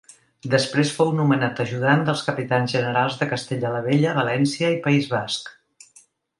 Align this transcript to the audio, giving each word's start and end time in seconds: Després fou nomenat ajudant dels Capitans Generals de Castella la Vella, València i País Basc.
Després 0.51 0.93
fou 0.99 1.11
nomenat 1.17 1.61
ajudant 1.65 2.01
dels 2.07 2.25
Capitans 2.31 2.75
Generals 2.77 3.19
de 3.21 3.29
Castella 3.35 3.75
la 3.77 3.85
Vella, 3.91 4.17
València 4.23 4.75
i 4.79 4.83
País 4.89 5.15
Basc. 5.17 5.57